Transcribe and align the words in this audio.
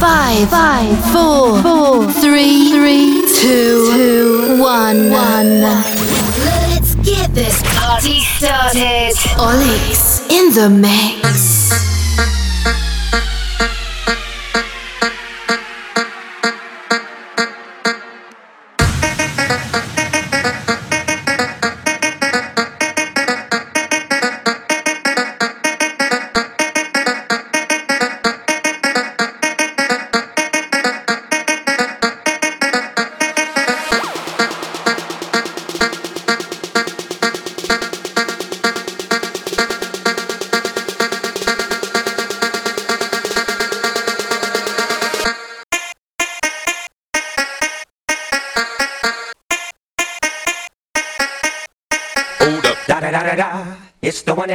Five, 0.00 0.50
five, 0.50 1.12
four, 1.12 1.62
four, 1.62 2.12
three, 2.12 2.70
three, 2.70 3.22
two, 3.34 3.92
two, 3.92 4.60
one, 4.60 5.10
one. 5.10 5.60
Let's 5.62 6.94
get 6.96 7.34
this 7.34 7.62
party 7.78 8.20
started. 8.20 9.14
Olix 9.38 10.20
in 10.30 10.52
the 10.54 10.68
mix. 10.68 11.95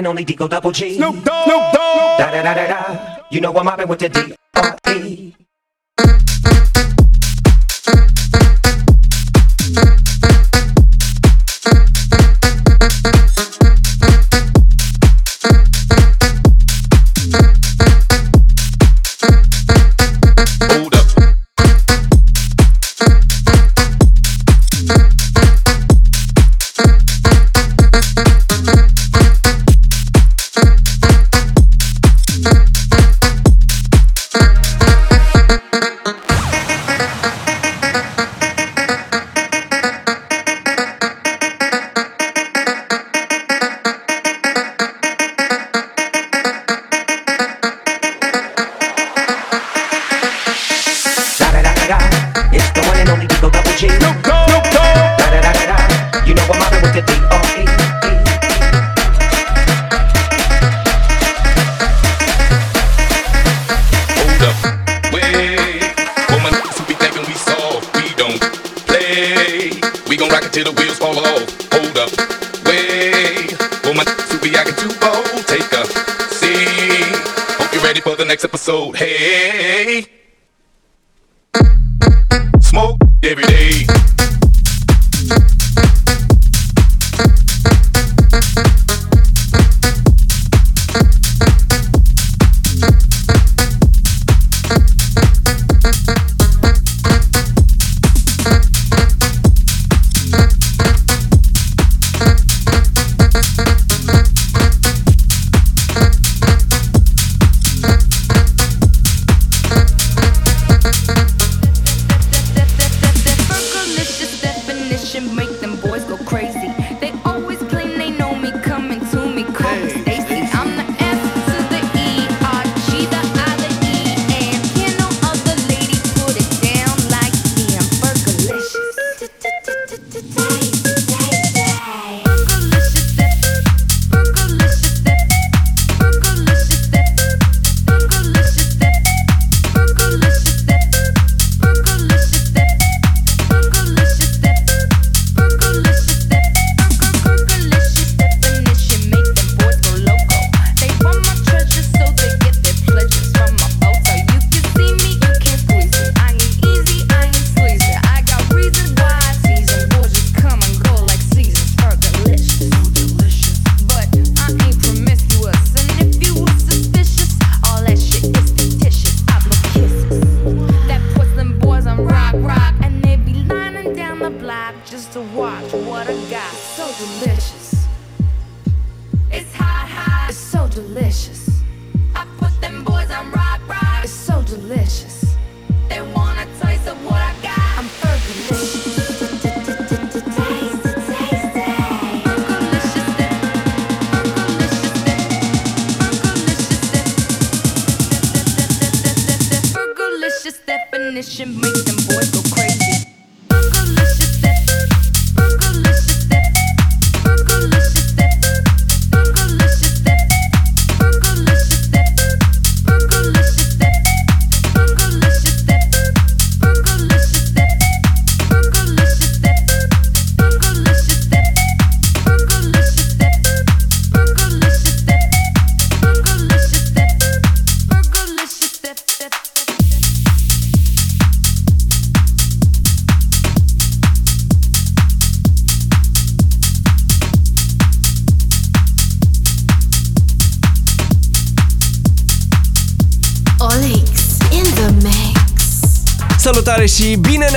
and 0.01 0.07
only 0.07 0.25
deco 0.25 0.49
Double 0.49 0.71
G. 0.71 0.95
Snoop 0.95 1.23
Dogg, 1.23 1.43
Snoop 1.45 1.63
Dogg. 1.73 2.17
Da 2.17 2.31
da 2.31 2.41
da 2.41 2.53
da 2.53 2.67
da. 2.67 3.17
You 3.29 3.39
know 3.39 3.55
I'm 3.55 3.65
mobbing 3.65 3.87
with 3.87 3.99
the 3.99 4.09
D. 4.09 4.30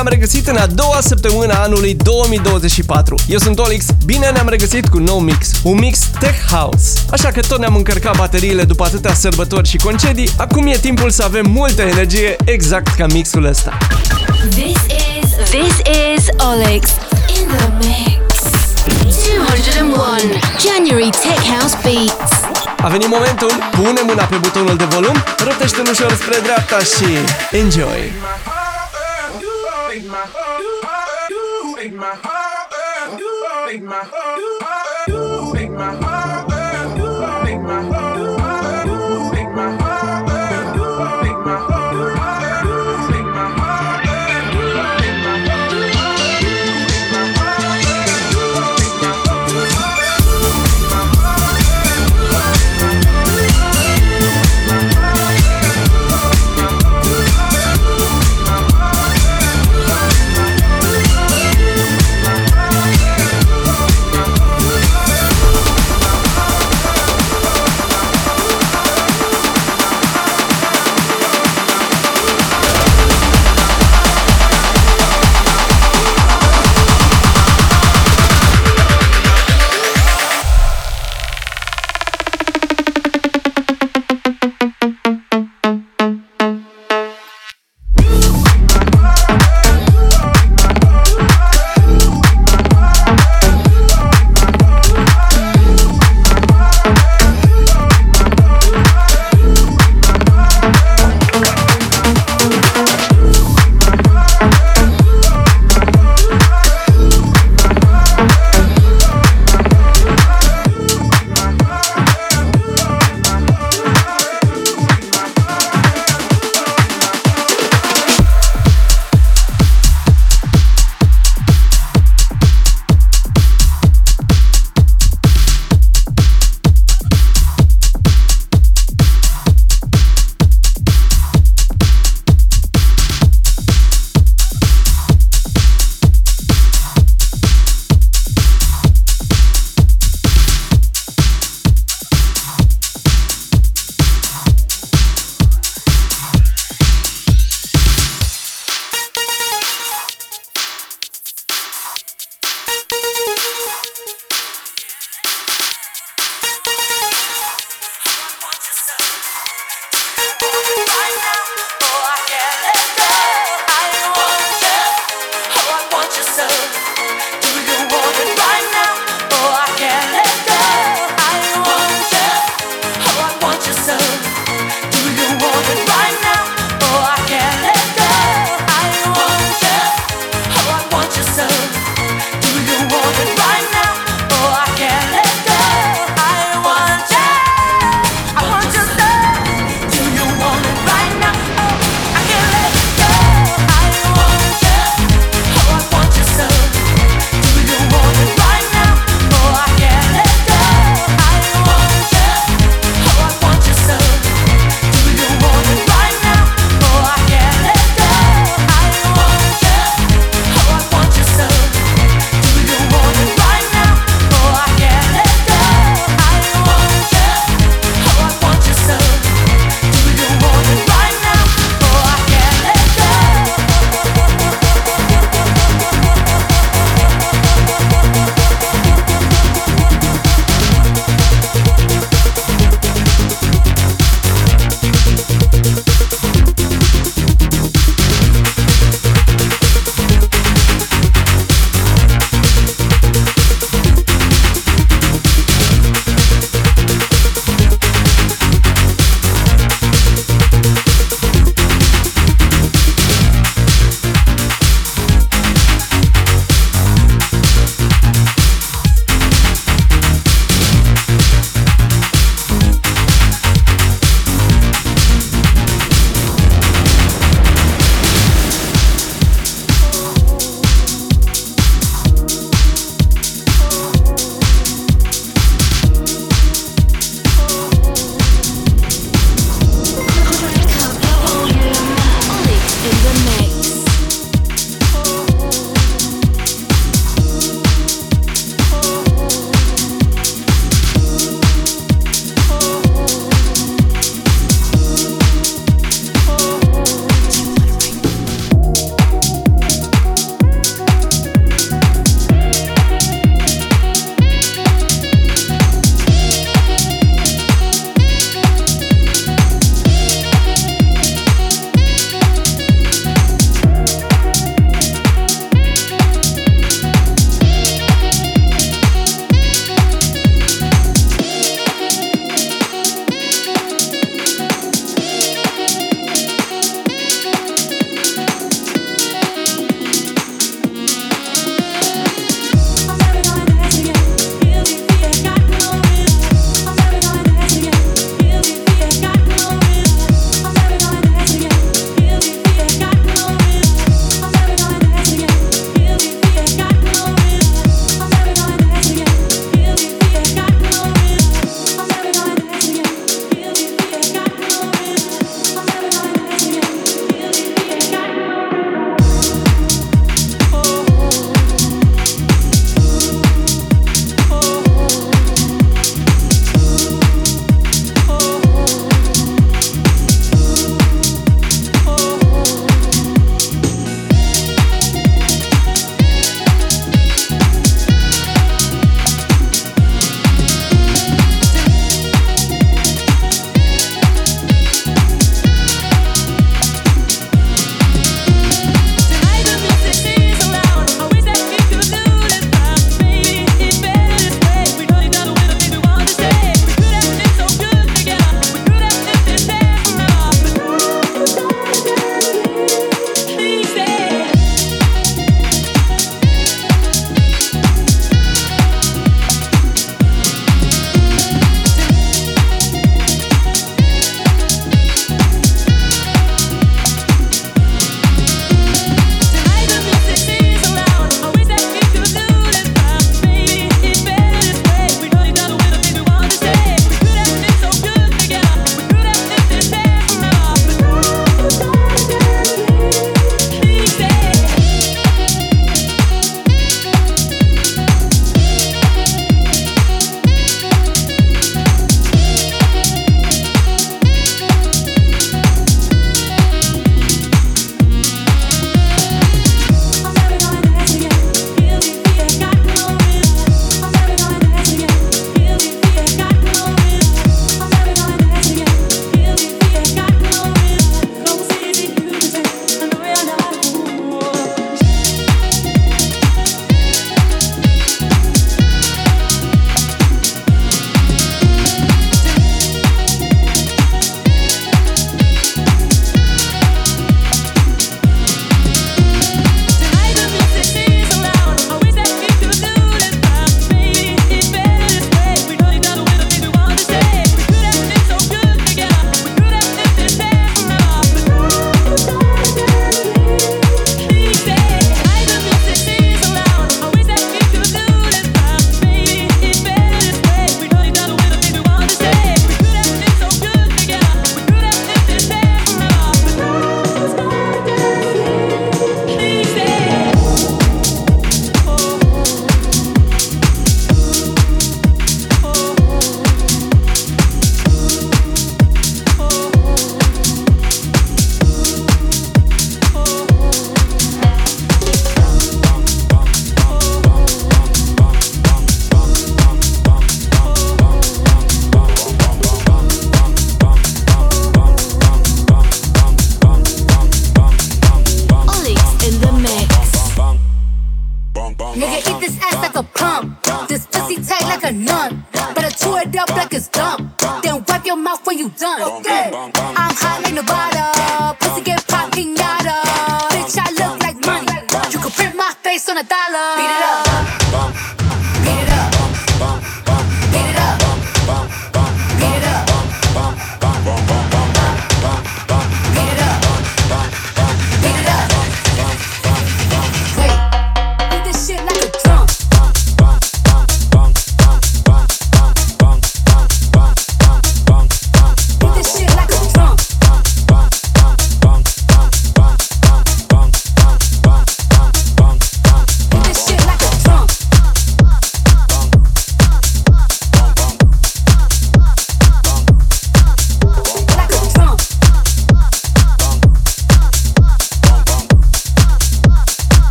Salutare 0.00 0.26
și 0.26 0.40
bine 0.40 0.48
ne-am 0.48 0.48
regăsit 0.48 0.48
în 0.48 0.56
a 0.56 0.66
doua 0.66 1.00
săptămână 1.00 1.52
a 1.52 1.62
anului 1.62 1.94
2024. 1.94 3.14
Eu 3.28 3.38
sunt 3.38 3.58
Olix, 3.58 3.84
bine 4.04 4.30
ne-am 4.30 4.48
regăsit 4.48 4.88
cu 4.88 4.98
nou 4.98 5.18
mix, 5.18 5.50
un 5.62 5.78
mix 5.78 5.98
Tech 6.18 6.50
House. 6.50 7.00
Așa 7.10 7.28
că 7.30 7.40
tot 7.40 7.58
ne-am 7.58 7.74
încărcat 7.76 8.16
bateriile 8.16 8.64
după 8.64 8.84
atâtea 8.84 9.14
sărbători 9.14 9.68
și 9.68 9.76
concedii, 9.76 10.30
acum 10.36 10.66
e 10.66 10.76
timpul 10.76 11.10
să 11.10 11.22
avem 11.22 11.50
multă 11.50 11.82
energie 11.82 12.36
exact 12.44 12.94
ca 12.94 13.06
mixul 13.06 13.44
ăsta. 13.44 13.76
This 14.50 14.76
is 15.20 15.28
This 15.50 15.76
is 16.16 16.24
Olix. 16.52 16.88
in 17.38 17.46
the 17.56 17.68
mix. 17.78 18.18
201 19.36 19.94
January 20.66 21.10
Tech 21.10 21.42
House 21.58 21.76
Beats. 21.82 22.32
A 22.82 22.88
venit 22.88 23.08
momentul, 23.08 23.50
pune 23.70 24.00
mâna 24.06 24.22
pe 24.24 24.36
butonul 24.36 24.76
de 24.76 24.84
volum, 24.84 25.24
rotește 25.44 25.82
ușor 25.90 26.12
spre 26.12 26.38
dreapta 26.42 26.78
și 26.78 27.08
enjoy! 27.62 28.12
This 29.90 30.06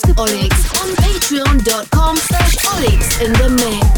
subscribe 0.00 0.16
to 0.16 0.22
Olix 0.22 0.80
on 0.80 0.94
patreon.com 0.96 2.16
slash 2.16 2.56
Olix 2.66 3.20
in 3.24 3.32
the 3.32 3.48
mix. 3.48 3.89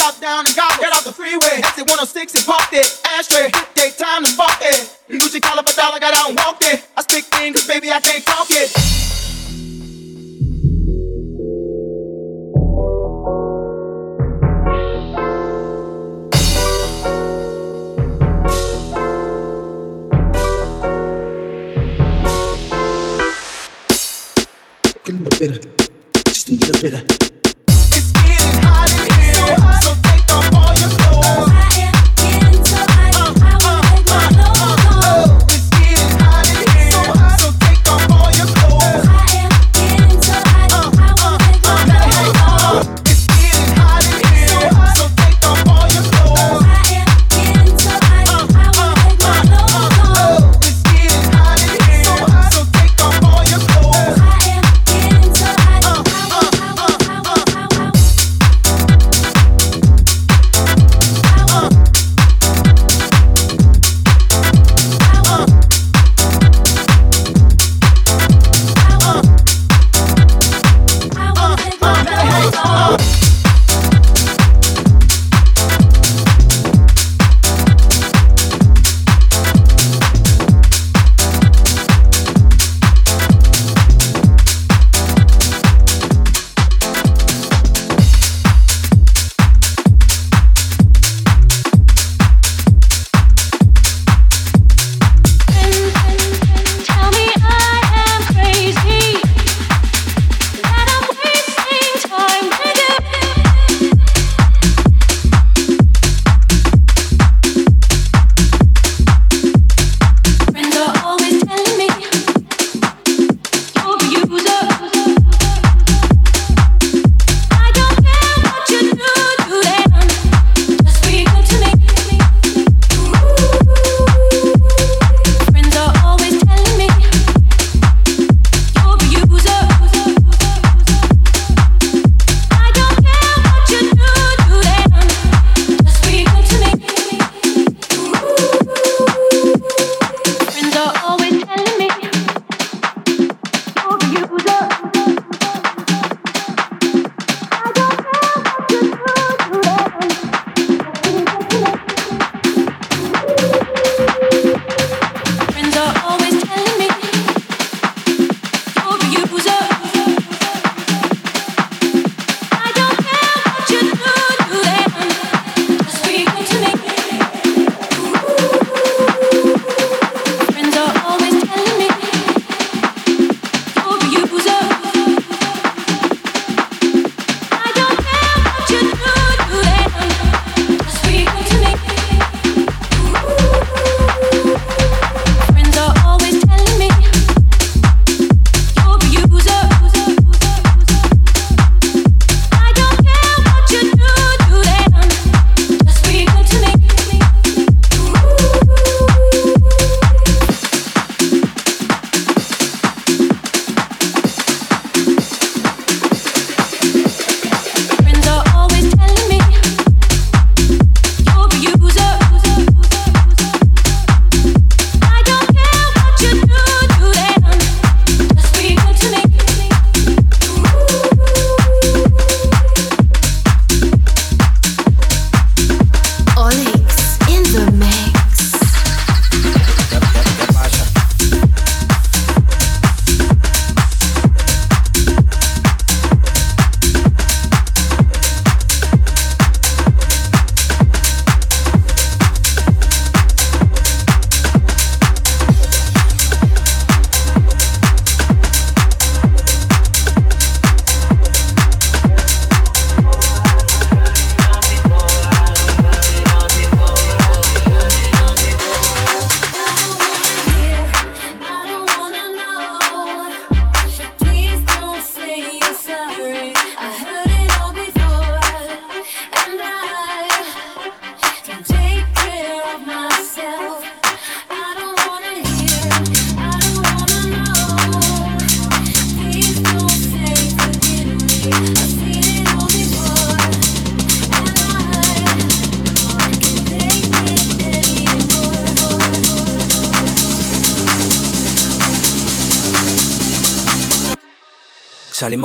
stop 0.00 0.18
down 0.18 0.46
and 0.46 0.56
gobble. 0.56 0.80
Get 0.80 0.94
off 0.94 1.04
the 1.04 1.12
freeway. 1.12 1.60
Exit 1.60 1.84
106 1.84 2.34
and 2.34 2.46
popped 2.46 2.72
that 2.72 2.88
ashtray. 3.20 3.59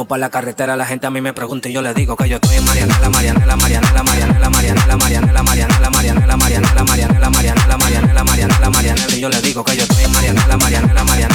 Para 0.07 0.19
la 0.19 0.29
carretera, 0.29 0.75
la 0.75 0.85
gente 0.85 1.07
a 1.07 1.09
mí 1.09 1.19
me 1.19 1.33
pregunta 1.33 1.67
y 1.67 1.73
yo 1.73 1.81
le 1.81 1.93
digo 1.93 2.15
que 2.15 2.29
yo 2.29 2.35
estoy 2.35 2.57
en 2.57 2.65
Marianela, 2.65 3.09
Marianela, 3.09 3.55
Marianela, 3.55 4.03
Marianela, 4.03 4.49
Marianela, 4.49 4.97
Marianela, 4.97 5.43
Marianela, 5.43 5.43
Marianela, 5.43 6.37
Marianela, 6.37 6.37
Marianela, 6.37 7.29
Marianela, 7.29 7.77
Marianela, 7.77 8.23
Marianela, 8.23 8.69
Marianela, 8.69 9.15
y 9.15 9.19
yo 9.19 9.29
le 9.29 9.41
digo 9.41 9.63
que 9.63 9.75
yo 9.75 9.83
estoy 9.83 10.03
en 10.03 10.11
Marianela, 10.11 10.57
Marianela, 10.57 11.03
Marianela, 11.03 11.34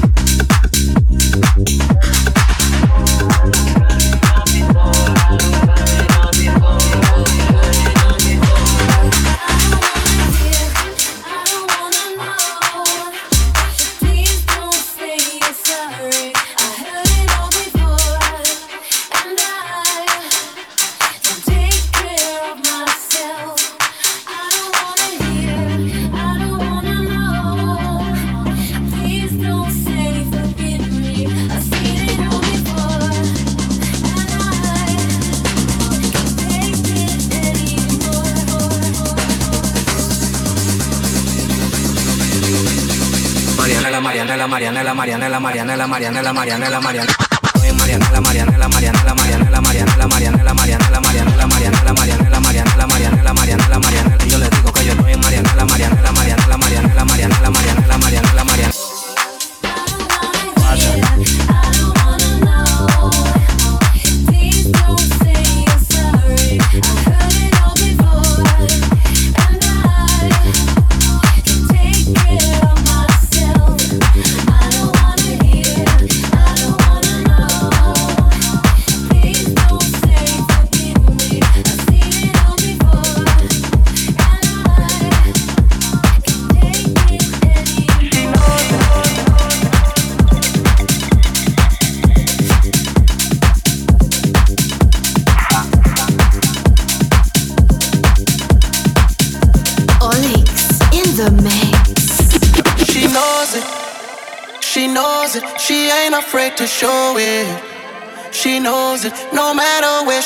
Marianela, 44.51 44.93
Marianela, 44.93 45.39
Marianela, 45.39 45.87
Marianela, 45.87 46.33
Marianela, 46.33 46.33
Marianela, 46.33 46.81
Marianela, 46.81 46.81
Marianela. 46.81 47.31
Marianela, 47.71 48.19
Marianela, 48.19 48.67
Marianela, 48.67 49.61
Marianela, 49.61 50.07
Marianela, 50.07 50.53
Marianela, 50.53 51.47
Marianela, 51.47 51.87
Marianela, 51.87 52.39
Marianela, 52.41 52.87
Marianela, 52.87 53.33
Marianela, 53.33 53.79
Marianela, 53.79 54.25
yo 54.25 54.37
le 54.37 54.49
digo 54.49 54.73
que 54.73 54.85
yo 54.85 54.91
estoy 54.91 55.13
en 55.13 55.21
Marianela, 55.21 55.65
Marianela, 55.65 56.11
Marianela, 56.11 56.57
Marianela, 56.57 57.05
Marianela, 57.05 57.49
Marianela, 57.49 57.97
Marianela, 57.97 58.50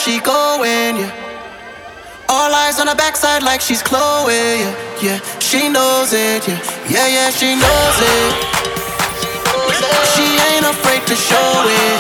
she 0.05 0.19
going, 0.19 1.01
yeah. 1.01 2.29
All 2.29 2.53
eyes 2.53 2.79
on 2.79 2.85
her 2.85 2.95
backside 2.95 3.41
like 3.41 3.59
she's 3.59 3.81
Chloe, 3.81 4.29
yeah. 4.29 5.01
Yeah, 5.01 5.17
she 5.39 5.67
knows 5.67 6.13
it, 6.13 6.47
yeah. 6.47 6.61
Yeah, 6.85 7.07
yeah, 7.09 7.29
she 7.33 7.57
knows 7.57 7.97
it. 8.13 8.31
She 10.13 10.25
ain't 10.53 10.67
afraid 10.69 11.01
to 11.09 11.15
show 11.17 11.51
it. 11.65 11.99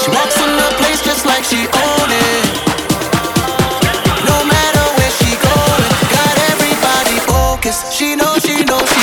She 0.00 0.08
walks 0.08 0.40
in 0.40 0.56
the 0.56 0.70
place 0.80 1.04
just 1.04 1.26
like 1.28 1.44
she 1.44 1.68
own 1.68 2.08
it. 2.08 2.48
No 4.24 4.40
matter 4.48 4.84
where 4.96 5.12
she 5.20 5.36
going, 5.36 5.84
got 6.16 6.34
everybody 6.48 7.20
focused. 7.28 7.92
She 7.92 8.16
knows, 8.16 8.40
she 8.40 8.64
knows, 8.64 8.88
she 8.88 8.99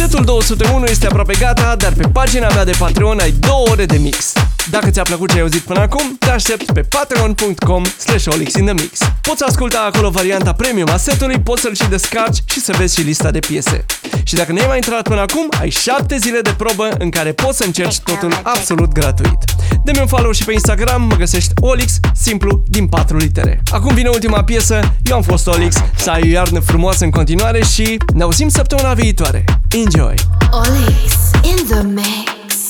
Setul 0.00 0.24
201 0.24 0.84
este 0.84 1.06
aproape 1.06 1.32
gata, 1.38 1.74
dar 1.78 1.92
pe 1.92 2.08
pagina 2.12 2.48
mea 2.48 2.64
de 2.64 2.72
Patreon 2.78 3.18
ai 3.18 3.30
două 3.30 3.68
ore 3.70 3.84
de 3.84 3.96
mix. 3.96 4.29
Dacă 4.70 4.90
ți-a 4.90 5.02
plăcut 5.02 5.28
ce 5.28 5.34
ai 5.34 5.40
auzit 5.40 5.60
până 5.60 5.80
acum, 5.80 6.16
te 6.18 6.30
aștept 6.30 6.72
pe 6.72 6.80
patreon.com 6.80 7.84
slash 7.84 8.26
olixinthemix. 8.32 8.98
Poți 9.22 9.44
asculta 9.44 9.90
acolo 9.92 10.10
varianta 10.10 10.52
premium 10.52 10.88
a 10.92 10.96
setului, 10.96 11.40
poți 11.40 11.62
să-l 11.62 11.74
și 11.74 11.88
descarci 11.88 12.42
și 12.44 12.60
să 12.60 12.74
vezi 12.78 12.94
și 12.94 13.02
lista 13.02 13.30
de 13.30 13.38
piese. 13.38 13.84
Și 14.22 14.34
dacă 14.34 14.52
nu 14.52 14.60
ai 14.60 14.66
mai 14.66 14.76
intrat 14.76 15.02
până 15.02 15.20
acum, 15.20 15.48
ai 15.60 15.70
7 15.70 16.16
zile 16.16 16.40
de 16.40 16.54
probă 16.56 16.88
în 16.98 17.10
care 17.10 17.32
poți 17.32 17.56
să 17.56 17.64
încerci 17.64 17.98
totul 17.98 18.40
absolut 18.42 18.92
gratuit. 18.92 19.44
Dă-mi 19.84 20.00
un 20.00 20.06
follow 20.06 20.32
și 20.32 20.44
pe 20.44 20.52
Instagram, 20.52 21.02
mă 21.02 21.14
găsești 21.14 21.52
Olix, 21.60 21.98
simplu, 22.14 22.62
din 22.66 22.86
4 22.86 23.16
litere. 23.16 23.62
Acum 23.70 23.94
vine 23.94 24.08
ultima 24.08 24.44
piesă, 24.44 24.94
eu 25.02 25.16
am 25.16 25.22
fost 25.22 25.46
Olix, 25.46 25.76
să 25.96 26.10
ai 26.10 26.22
o 26.22 26.26
iarnă 26.26 26.60
frumoasă 26.60 27.04
în 27.04 27.10
continuare 27.10 27.64
și 27.64 27.96
ne 28.14 28.22
auzim 28.22 28.48
săptămâna 28.48 28.94
viitoare. 28.94 29.44
Enjoy! 29.70 30.14
Olix 30.50 31.12
in 31.42 31.66
the 31.66 31.82
mix. 31.82 32.69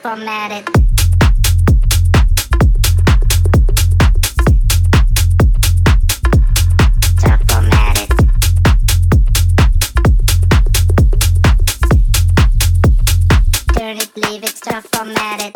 format 0.01 0.51
it. 0.51 0.67
Stop, 7.19 7.39
format. 7.47 8.09
Turn 13.73 13.97
it, 13.97 14.17
leave 14.17 14.43
it, 14.43 14.49
stop, 14.49 14.83
format 14.91 15.41
it, 15.43 15.55